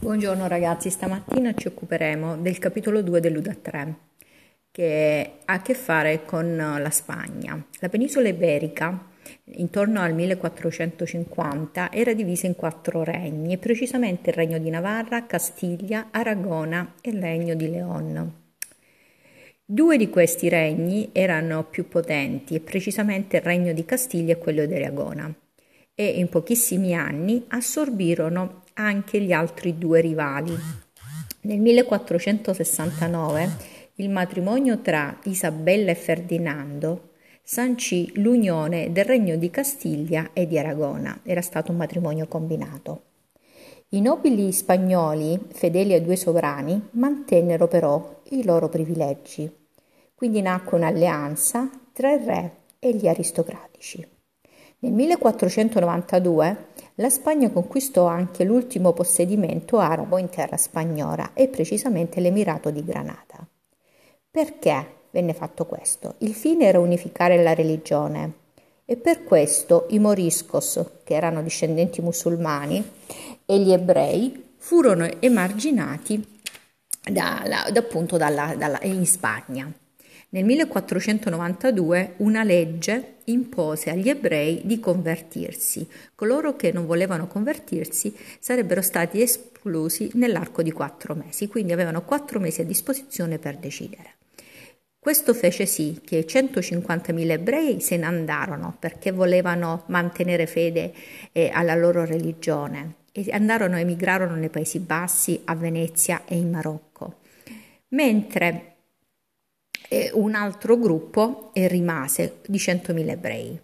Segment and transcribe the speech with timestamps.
[0.00, 3.94] Buongiorno ragazzi, stamattina ci occuperemo del capitolo 2 dell'Uda 3
[4.70, 7.62] che ha a che fare con la Spagna.
[7.80, 9.10] La penisola iberica
[9.56, 16.94] intorno al 1450 era divisa in quattro regni, precisamente il regno di Navarra, Castiglia, Aragona
[17.02, 18.34] e il regno di León.
[19.62, 24.74] Due di questi regni erano più potenti, precisamente il regno di Castiglia e quello di
[24.74, 25.30] Aragona,
[25.94, 30.56] e in pochissimi anni assorbirono anche gli altri due rivali.
[31.42, 33.48] Nel 1469
[33.96, 37.10] il matrimonio tra Isabella e Ferdinando
[37.42, 41.20] sancì l'unione del regno di Castiglia e di Aragona.
[41.22, 43.02] Era stato un matrimonio combinato.
[43.90, 49.50] I nobili spagnoli, fedeli ai due sovrani, mantennero però i loro privilegi.
[50.14, 54.06] Quindi nacque un'alleanza tra il re e gli aristocratici.
[54.82, 56.56] Nel 1492
[56.94, 63.46] la Spagna conquistò anche l'ultimo possedimento arabo in terra spagnola e precisamente l'Emirato di Granada.
[64.30, 66.14] Perché venne fatto questo?
[66.18, 68.32] Il fine era unificare la religione
[68.86, 72.82] e per questo i moriscos, che erano discendenti musulmani,
[73.44, 76.38] e gli ebrei furono emarginati
[77.02, 79.70] da, da, appunto dalla, dalla, in Spagna.
[80.32, 85.88] Nel 1492 una legge impose agli ebrei di convertirsi.
[86.14, 92.38] Coloro che non volevano convertirsi sarebbero stati esclusi nell'arco di quattro mesi, quindi avevano quattro
[92.38, 94.18] mesi a disposizione per decidere.
[95.00, 100.92] Questo fece sì che 150.000 ebrei se ne andarono perché volevano mantenere fede
[101.32, 107.16] eh, alla loro religione e andarono, emigrarono nei Paesi Bassi, a Venezia e in Marocco.
[107.88, 108.69] Mentre
[110.14, 113.60] un altro gruppo rimase di 100.000 ebrei.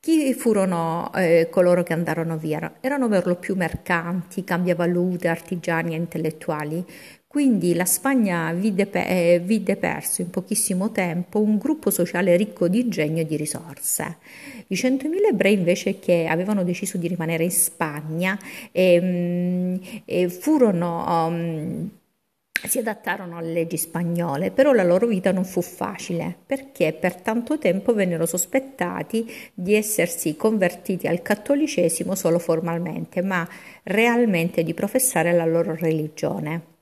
[0.00, 2.76] Chi furono eh, coloro che andarono via?
[2.80, 6.84] Erano per lo più mercanti, cambiavalute, artigiani e intellettuali.
[7.26, 12.68] Quindi la Spagna vide, pe- eh, vide, perso in pochissimo tempo un gruppo sociale ricco
[12.68, 14.18] di ingegno e di risorse.
[14.68, 18.38] I 100.000 ebrei invece che avevano deciso di rimanere in Spagna
[18.72, 21.26] eh, furono...
[21.26, 21.90] Um,
[22.66, 27.58] si adattarono alle leggi spagnole, però la loro vita non fu facile perché per tanto
[27.58, 33.48] tempo vennero sospettati di essersi convertiti al cattolicesimo solo formalmente, ma
[33.84, 36.76] realmente di professare la loro religione.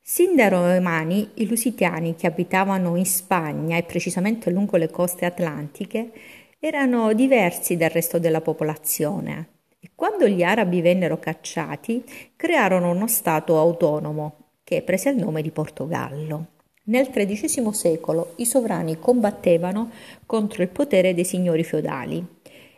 [0.00, 6.12] Sin dai romani, i lusitiani che abitavano in Spagna e precisamente lungo le coste atlantiche
[6.60, 9.54] erano diversi dal resto della popolazione
[9.96, 12.04] quando gli arabi vennero cacciati
[12.36, 16.46] crearono uno Stato autonomo che prese il nome di Portogallo.
[16.86, 19.92] Nel XIII secolo i sovrani combattevano
[20.26, 22.26] contro il potere dei signori feudali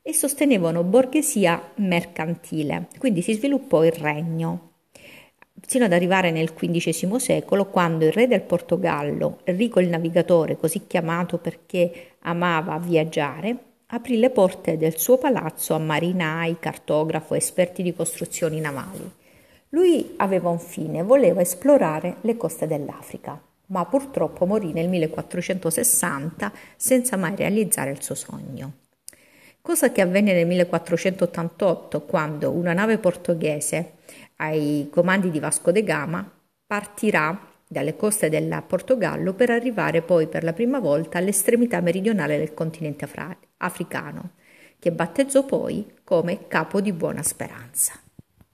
[0.00, 4.70] e sostenevano borghesia mercantile, quindi si sviluppò il regno,
[5.66, 10.86] sino ad arrivare nel XV secolo quando il re del Portogallo, Enrico il Navigatore, così
[10.86, 13.56] chiamato perché amava viaggiare,
[13.88, 19.22] aprì le porte del suo palazzo a marinai, cartografo, esperti di costruzioni navali.
[19.74, 23.36] Lui aveva un fine, voleva esplorare le coste dell'Africa,
[23.66, 28.74] ma purtroppo morì nel 1460 senza mai realizzare il suo sogno.
[29.60, 33.94] Cosa che avvenne nel 1488 quando una nave portoghese
[34.36, 36.24] ai comandi di Vasco de Gama
[36.64, 37.36] partirà
[37.66, 43.08] dalle coste del Portogallo per arrivare poi per la prima volta all'estremità meridionale del continente
[43.56, 44.34] africano,
[44.78, 48.03] che battezzò poi come Capo di Buona Speranza.